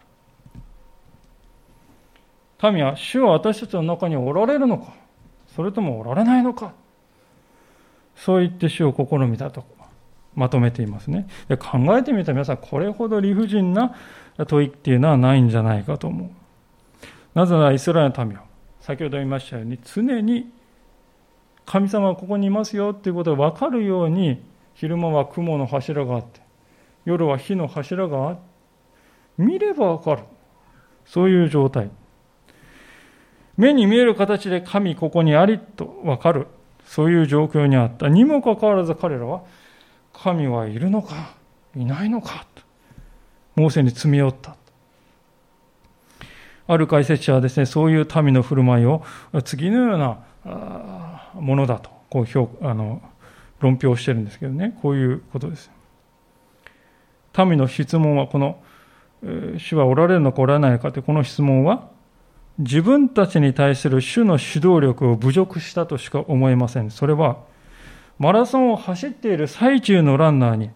[2.73, 4.93] 民は主は私たちの中におられるのか、
[5.55, 6.73] それともおられないのか、
[8.19, 9.65] そう言って主を試みたと
[10.35, 11.27] まとめていますね。
[11.47, 13.95] で考えてみたら皆さん、これほど理不尽な
[14.47, 16.29] 問いっていうのはないんじゃないかと思う。
[17.33, 18.43] なぜならイスラエルの民は、
[18.81, 20.51] 先ほど言いましたように、常に
[21.65, 26.41] 神様はここにいますよっていうことが分かるように、昼間は雲の柱があって、
[27.05, 28.41] 夜は火の柱があって、
[29.37, 30.23] 見れば分かる。
[31.05, 31.89] そういう状態。
[33.55, 36.47] 目に見える形で神ここにありと分かる。
[36.89, 38.09] そういう状況にあった。
[38.09, 39.43] にもかかわらず彼らは、
[40.11, 41.35] 神はいるのか、
[41.75, 42.63] いないのか、と、
[43.55, 44.55] モーセに詰め寄った。
[46.67, 49.03] ある解説者はですね、そういう民の振る舞いを
[49.43, 53.03] 次のようなものだと、こう評あの
[53.59, 55.69] 論評してるんですけどね、こういうことです。
[57.37, 58.63] 民の質問は、この、
[59.59, 61.87] 主はおられるのかおられないのかというこの質問は、
[62.59, 66.91] 自分たちに対する主の指導力を侮辱したとしか思えません。
[66.91, 67.37] それは、
[68.17, 70.71] マラソンを走っている最中のランナーに、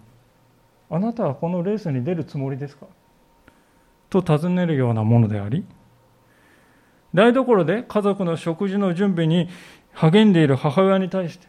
[0.90, 2.86] あなたはこのレースに出るつもりですか？
[4.10, 5.66] と尋ねるようなものであり、
[7.14, 9.50] 台所で家族の食事の準備に
[9.92, 11.48] 励んでいる母親に対して、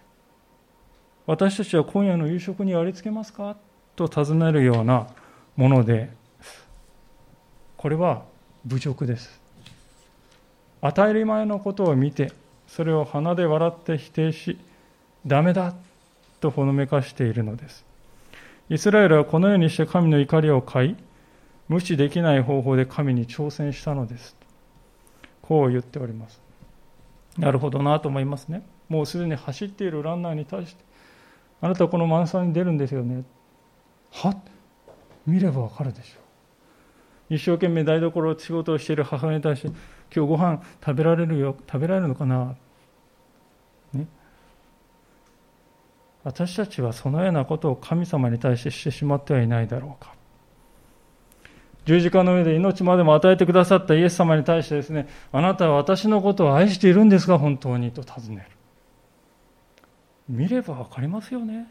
[1.26, 3.56] 私たちは今夜の夕食にありつけますか？
[3.94, 5.06] と尋ねるような
[5.54, 6.10] もので、
[7.76, 8.24] これは
[8.66, 9.43] 侮辱です。
[10.84, 12.30] 当たり前のことを見て、
[12.66, 14.58] それを鼻で笑って否定し、
[15.26, 15.74] ダメだ
[16.40, 17.86] とほのめかしているのです。
[18.68, 20.96] イスラエルはこのようにして神の怒りを買い、
[21.70, 24.36] 無視できない方法で神に挑戦したのです。
[25.40, 26.38] こう言っております。
[27.38, 28.62] なるほどなと思いますね。
[28.90, 30.84] もうすでに走っているランナーに対して、
[31.62, 33.24] あなたはこのマンサに出るんですよね。
[34.12, 34.38] はっ？
[35.26, 36.18] 見ればわかるでしょ
[37.30, 37.34] う。
[37.36, 39.70] 一生懸命台所仕事をしている母親に対して、
[40.14, 42.54] 今日ご飯食べられるよ、食べられるのかな、
[43.92, 44.06] ね、
[46.22, 50.14] 私たちはそのようなことを神様に対してしてしまってはいないだろうか。
[51.84, 58.56] 十字架の上で命までも与えてくださったイエス様に対してですね、あなたは私のことを愛しているんですか、本当にと尋ねる。
[60.28, 61.66] 見ればわかりますよね。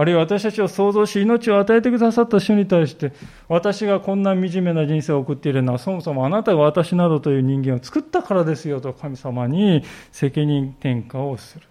[0.00, 3.12] あるいは私たちを創造し、命を与えてくださった主に対して、
[3.48, 9.82] 私がこんな惨めな人生を送っているのは、そもそもあなたが私などという人間を作ったからですよと神様に
[10.12, 11.66] 責任転嫁をする。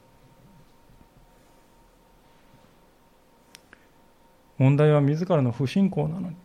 [4.57, 6.35] 問題は自らの不信仰なのに、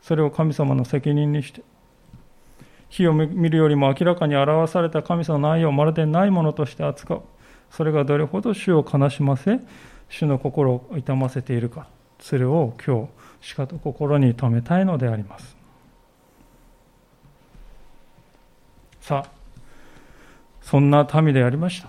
[0.00, 1.62] それを神様の責任にして、
[2.88, 7.22] 火を見るよりも明らかに表された神様の愛をまるでないものとして扱う。
[7.70, 9.60] それがどれほど主を悲しませ、
[10.08, 11.86] 主の心を痛ませているか、
[12.18, 13.08] それを今
[13.40, 15.56] 日、しかと心に留めたいのであります。
[19.00, 19.30] さあ、
[20.60, 21.88] そんな民でありました。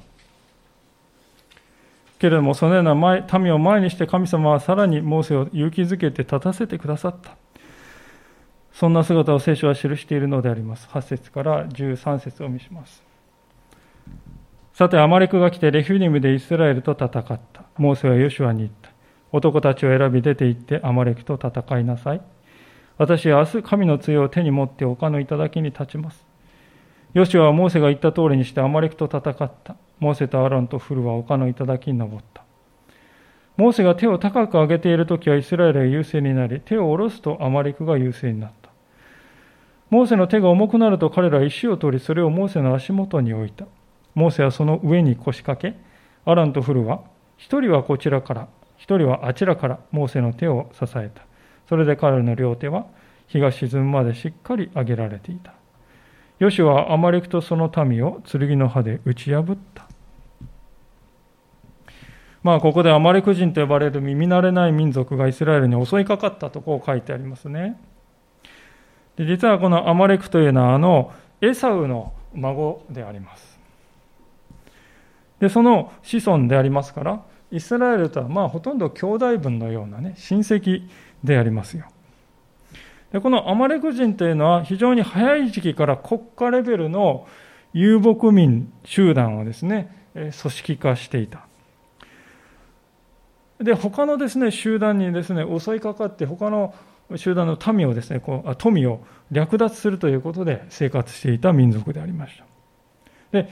[2.20, 7.36] けれども、そのような前民を前にして神様はさらにモーセを勇気づけて立たせてくださった。
[8.74, 10.88] そんな姿を聖書は記しているのであります。
[10.92, 13.11] 8節から13節を見します。
[14.74, 17.12] さて、アマレクが来てレフィニムでイスラエルと戦っ
[17.52, 17.64] た。
[17.78, 18.90] モーセはヨシュアに言った。
[19.34, 22.22] 男たちを選び出て行ってアマレクと戦いなさい。
[22.98, 26.26] 私は明日神の杖を手に持って丘の頂に立ちます。
[27.14, 29.76] ヨシュアはモーセが言った通りにしてアマレクと戦った。
[30.00, 32.44] モーセとアロンとフルは丘の頂に登った。
[33.58, 38.70] モーセが手を高く上げている時はイスラエルが優勢になり、手を下ろすとアマリクが優勢になった。
[39.90, 43.66] モーセの手が重くなると彼らは石を取り、それをモーセの足元に置いた。
[44.16, 45.78] モーセはその上に腰掛け、
[46.26, 47.02] アランとフルは、
[47.38, 48.48] 一人はこちらから、
[48.78, 51.24] 一人はあちらからモーセの手を支えた。
[51.70, 52.86] それで彼らの両手は
[53.28, 55.54] 日が沈むまでしっかり上げられていた。
[56.40, 59.88] ヨシュはアマレクとその民を剣の刃で打ち破った。
[62.44, 67.80] まあ、ここでアマレク人と呼ばれる耳慣れない民族がイスラエルに襲いかかったとこう書いてありますね。
[69.16, 73.51] で実はこのアマレクというのはあのエサウの孫であります。
[75.42, 80.88] で、その子孫でありますから、イスラエルとはまあほとんど兄弟分のようなね、親戚
[81.24, 81.86] でありますよ。
[83.12, 87.28] でこのアマレク人というのは非常に早い時期から国家レベルの
[87.74, 91.46] 遊牧民集団をですね、組織化していた。
[93.60, 96.74] で、他のですね、集団にですね、襲いかかって、他の
[97.16, 102.46] 集団の民をですね、こう富を略奪するということで生活していた民族でありました。
[103.32, 103.50] で、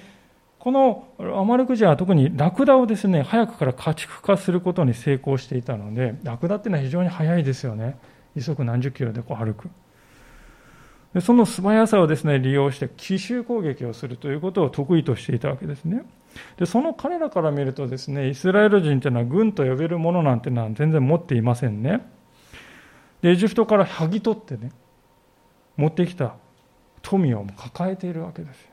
[0.60, 1.08] この
[1.38, 7.98] アマレク人は特にラクダをですね、早くから家畜化することに成功していたので、ラクダっていうのは非常に速いですよね。
[8.36, 9.70] 時速何十キロでこう歩く。
[11.14, 16.04] でその素早さをですね、利用して奇襲攻撃をするということを得意としていたわけですね。
[16.58, 22.06] で、その彼らから見るとですね、イスラエル人というのは軍と呼べるものなんてのは全然持っていませんね。
[23.22, 24.72] で、エジプトから剥ぎ取ってね、
[25.78, 26.36] 持ってきた
[27.02, 28.69] 富を抱えているわけです。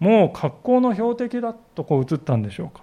[0.00, 2.82] もう格好の標的だとこう映ったんでしょうか。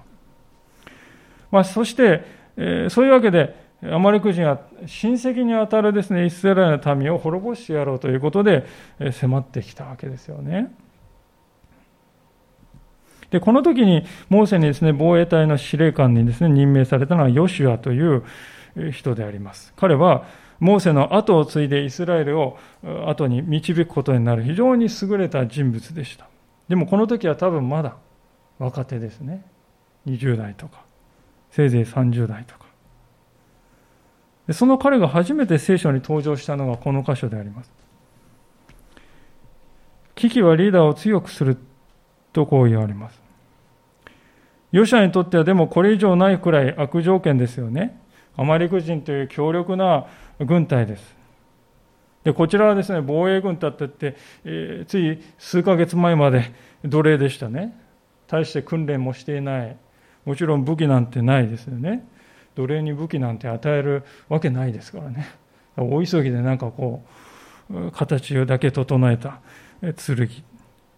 [1.51, 2.23] まあ、そして、
[2.57, 8.65] えー、そういうわけで、アマレク人は親戚にあたるですね、イスラエルの民を滅ぼしてやろうということで
[9.11, 10.73] 迫ってきたわけですよね。
[13.29, 18.23] で、この時にモーセにですね、防衛隊の司令官にですね、任命されたのはヨシュアという
[18.91, 19.73] 人であります。
[19.75, 20.25] 彼は、
[20.59, 22.57] モーセの後を継いでイスラエルを
[23.07, 26.27] 後に導くことになる非常に優れた人物でした。
[26.67, 27.95] でもこの時は多分まだ
[28.59, 29.45] 若手ですね。
[30.07, 30.83] 20代とか、
[31.51, 32.65] せいぜい30代とか
[34.47, 34.53] で。
[34.53, 37.71] その彼が初めて聖書に登場したのがこの箇所であります。
[40.15, 41.57] 危機はリーダーを強くする
[42.33, 43.21] とこう言われます。
[44.71, 48.01] ヨシャにとってはでもこれ以上ないくらい悪条件ですよね。
[48.37, 50.05] アマリク人という強力な
[50.39, 51.15] 軍隊です。
[52.25, 56.51] でこちらはですね、防衛軍だってって、えー、つい数ヶ月前まで
[56.83, 57.79] 奴隷でしたね。
[58.27, 59.77] 大して訓練もしていない。
[60.25, 62.03] もちろん武器なんてないですよね。
[62.55, 65.29] 奴隷に武器なんて与えるわけないですからね。
[65.77, 67.05] 大急ぎでなんかこ
[67.69, 69.39] う、形だけ整えた
[69.81, 70.29] 剣。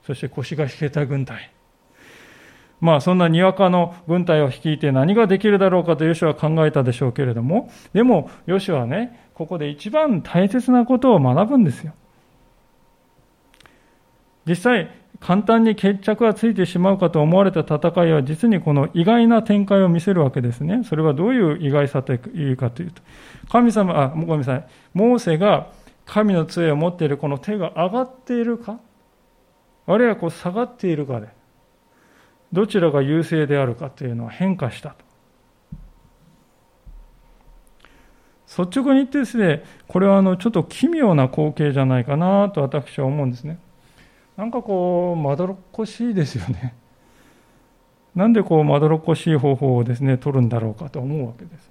[0.06, 1.52] そして腰が引けた軍隊。
[2.80, 11.94] まあそんなにわかの軍隊を率いて何ができるだろうかとヨシュは考えたでしょうけれども、でもヨシュはね、ここで一番大切なことを学ぶんですよ。
[14.48, 20.84] 実際、簡単に決着がついてしまうかと思われた戦いは実にこの意外な展開を見せるわけですね。
[20.84, 23.04] それはどういう意外さというかというと、
[23.52, 25.68] 神様、あ、ごめんなさい、モーセが
[26.08, 28.80] 神の杖を持っているこの手が上がっているか、
[29.86, 31.28] あるいはこう下がっているかで、
[32.52, 35.07] どちらが優勢であるかというのは変化したと。
[38.48, 43.60] 率直に言ってですね、これはあのちょっと奇妙な光景じゃないかなと私は思うんですね。
[44.38, 46.74] なんかこう、まどろっこしいですよね。
[48.16, 51.70] なんでこう、まどろっこしい方法をですね、取るんだろうかと思うわけです。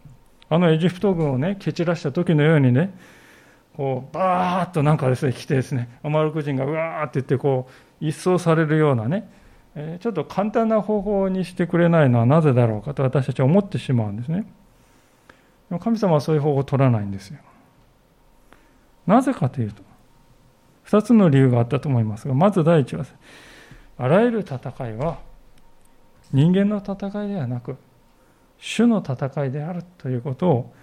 [0.48, 2.92] あのエジプト軍をね、蹴散らした時のようにね、
[3.76, 9.28] こう、バーッとなんかですね、来てですね、アマルク人がうわーって言って、こう、一掃されるようなね、
[10.00, 14.46] ちょっと簡単な方法にしてくれないのはなぜだろうかと私たちは思ってしまうんですね。
[15.68, 17.38] でも神様はそういう方法を取らないんですよ。
[19.06, 19.82] なぜかというと、
[20.86, 23.04] 2つの理由があったと思いますが、まず第一は、
[23.98, 24.58] あらゆる戦
[24.88, 25.18] いは
[26.32, 27.76] 人間の戦いではなく、
[28.58, 30.74] 主の戦いであるということを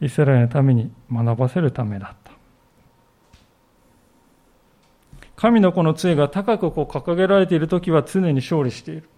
[0.00, 2.32] イスラエルのために学ばせるためだった。
[5.36, 9.08] 神の子の杖が高くこう掲げられているときは常に勝利している。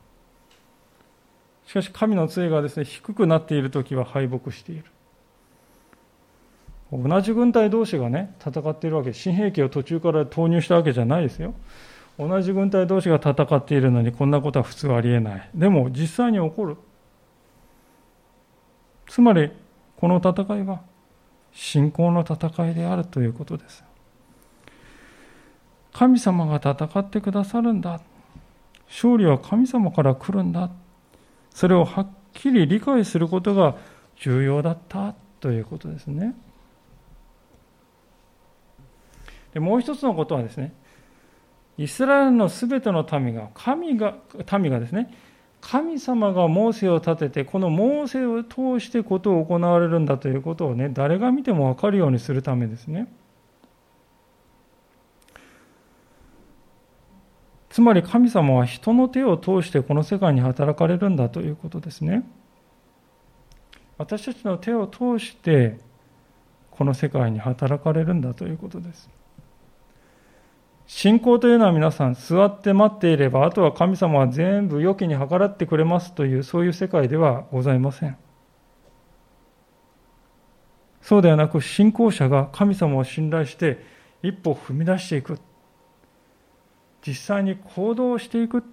[1.66, 4.84] しかし神の杖がですね、低くなっているときは敗北している。
[6.92, 11.54] 同じ軍隊同士がね、戦っているわけ新兵器を途中から投入したわけじゃないですよ。
[12.18, 15.50] 同じ軍隊同士が戦っているのにこんなことは普通ありえない。
[15.54, 16.76] でも実際に起こる。
[19.08, 19.50] つまり、
[19.96, 20.82] この戦いは
[21.52, 23.84] 信仰の戦いであるということです。
[25.92, 28.00] 神様が戦ってくださるんだ。
[28.88, 30.70] 勝利は神様から来るんだ。
[31.50, 33.76] それをはっきり理解することが
[34.16, 36.34] 重要だったということですね。
[39.52, 40.72] でもう一つのことはですね、
[41.76, 44.14] イスラエルのすべての民が、神が、
[44.58, 45.12] 民がですね、
[45.60, 53.08] 神様がモーセを立てて、このモーセを通してことを行われるんだということをね、誰が見ても分かるようにするためですね。
[57.70, 62.24] つまり神様は人の手を通してこの世界に働かれるんだということですね。
[63.96, 65.78] 私たちの手を通して
[66.70, 69.08] この世界に働かれるんだということです。
[70.92, 78.16] 信仰というのは皆さん、座って待っていれば、あとは神様は全部良きに計らってくれますという、そういう世界ではございません。
[81.00, 83.78] そうではなく、信仰者が神様を信頼して、
[84.24, 85.38] 一歩踏み出していく。
[87.06, 88.64] 実際に行動していく。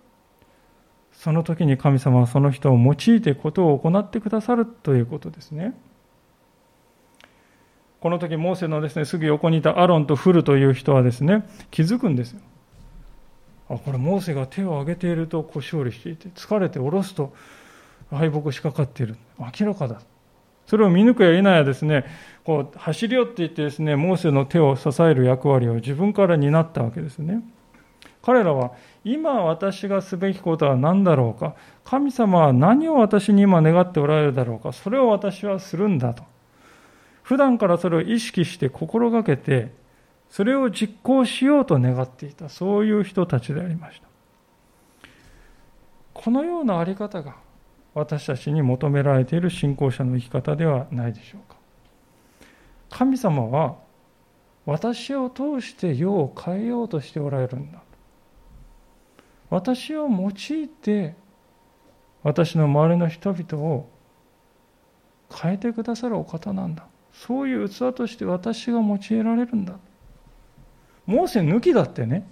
[1.12, 5.76] その時に神様はその人を用いてことを行ってくださるということですね。
[8.00, 12.42] この時モーセのですねすぐ横にいたアロンとフルという人はですね気づくんですよ。
[13.70, 17.34] あこれモーセが手を挙げているとこう勝利していて疲れて下ろすと
[18.10, 19.18] 敗北しかかっている。
[19.40, 20.02] 明らかだ。
[20.68, 22.06] それを見抜くや否やですね
[22.44, 27.42] こう走り寄っていってですねモーセの手を支える役割を自分から担ったわけですね。
[28.22, 28.74] 彼らは
[29.04, 31.56] 今私がすべきことは何だろうか。
[31.84, 34.74] 神様は何を私に今願っておられるだろうか。
[34.74, 36.24] それを私はするんだと。
[37.28, 39.74] 普段からそれを意識して心がけて、
[40.30, 44.08] それを実行しようと願っていた、そういう人たちでありました。
[46.14, 47.36] このようなあり方が
[47.94, 51.58] 私たちに求められている信仰者の生き方ではないでしょうか。
[52.92, 53.76] 神様は
[54.66, 57.82] 私を通して世を変えようとしておられるんだ。
[59.50, 61.14] 私を用いて
[62.24, 63.90] 私の周りの人々を
[65.30, 66.88] 変えてくださるお方なんだ。
[67.18, 69.74] そういう器として私が用いられるんだ。
[71.08, 72.30] モーセ抜きだってね、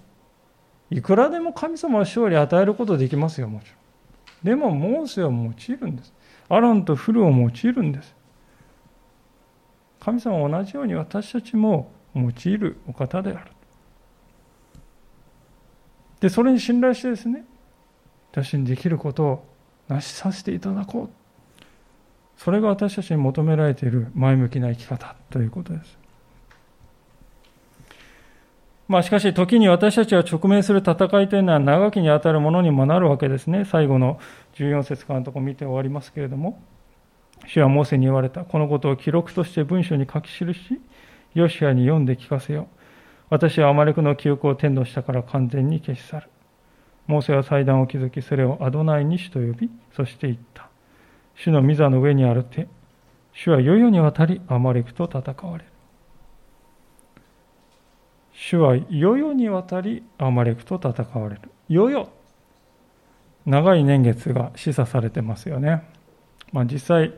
[0.92, 3.76] いくらでも神様は勝利与えることできますよ、もちろん。
[4.44, 6.14] でも、モーセは用いるんです。
[6.50, 8.16] アロンとフルを用いるんです。
[10.00, 13.52] 神様は同じように私たちも用いるお方である。
[16.20, 17.44] で、それに信頼してですね、
[18.32, 19.48] 私にできることを
[19.88, 21.25] 成しさせていただこう。
[22.38, 25.98] それが私たちに求められている前向きな生き方ということです。
[28.88, 33.66] まあしかし時に私たちが直面する戦いというのは長きにあたるものにもなるわけですね。
[33.66, 34.20] 最後の
[34.56, 36.62] 14節からのところ見て終わりますけれども、
[37.48, 38.46] 主はモーセに言われた。
[38.46, 40.80] このことを記録として文書に書き記し、
[41.34, 42.66] ヨシアに読んで聞かせよう。
[43.30, 46.30] 私はアマレクの記憶を天の下から完全に消し去る。
[47.08, 50.70] モーセは祭壇を築き、それをアドナイニシと呼び、そして言った。
[51.36, 52.68] 主の御座の上にある手、
[53.34, 55.70] 主は世々にわたりアマレクと戦われる。
[58.32, 61.42] 主は世々にわたりアマレクと戦われる。
[61.70, 62.10] 世々。
[63.46, 65.84] 長い年月が示唆されてますよね。
[66.52, 67.14] まあ、実際、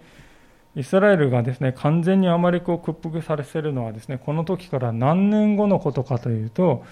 [0.75, 6.83] イスラエルがですね、完全にアマレクを屈服させるのはですね、この時から何年後のことかというと、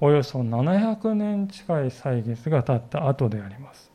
[0.00, 3.90] およそ700年近い歳月が経った後であります。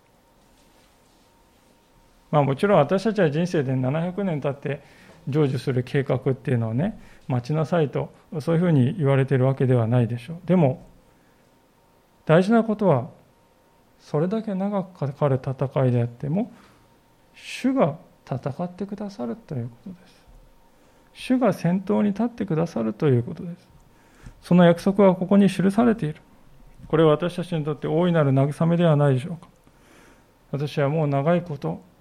[2.33, 4.81] まあ、もちろん私たちは人生で700年経って
[5.29, 10.37] 成就する計画っていうのをね待ちなさいとそういうふうに言われてるわけではないでしょう。
[10.47, 10.83] でも
[12.25, 13.11] 大事なことは
[13.99, 16.51] それだけ長くかかる戦いであっても
[17.35, 20.23] 主が戦ってくださるということです。
[21.13, 23.67] 主が先頭に立ってくださるということです。
[24.41, 26.19] その約束はここに記されている。
[26.87, 29.47] これは私たちにとって大いなる慰めではないでしょうか。
[30.51, 31.92] 私はもう長いこと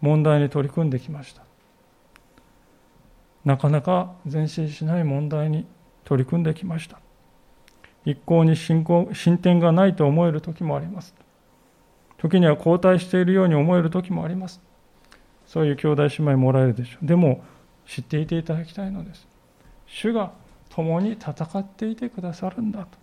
[0.00, 1.42] 問題に取り組んできました。
[3.44, 5.66] なかなか前進しない問題に
[6.04, 7.00] 取り組んできました。
[8.04, 11.14] 一向に進行進展がないと思える時もあります。
[12.18, 14.60] 時には後退しているように思える時もあります。
[15.46, 17.06] そういう兄弟姉妹もらえるでしょう。
[17.06, 17.42] でも
[17.86, 19.26] 知っていていただきたいのです。
[19.86, 20.32] 主が
[20.68, 22.98] 共に戦っていてくださるんだと。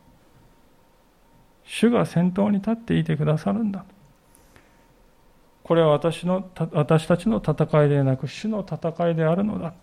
[1.64, 3.97] 主が先頭に立っていてくださるんだと。
[5.68, 9.74] これは私の私たちの戦いではなく主の戦いであるのだ。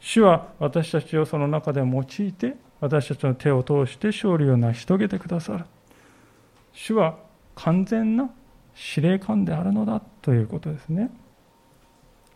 [0.00, 5.64] 主は私たちをその中で用いて私たちの手を通して勝利を成し遂げてくださる。
[6.72, 7.16] 主は
[7.54, 8.30] 完全な
[8.74, 11.10] 司令官であるのだということですね。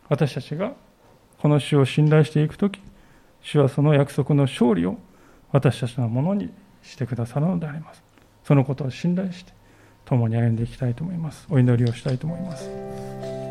[0.07, 0.73] 私たちが
[1.39, 2.79] この主を信頼していく時
[3.41, 4.97] 主はその約束の勝利を
[5.51, 6.49] 私たちのものに
[6.81, 8.01] してくださるのであります。
[8.45, 9.51] そのことを信頼して
[10.05, 11.45] 共に歩んでいきたいと思います。
[11.49, 13.42] お祈りをしたいと思います。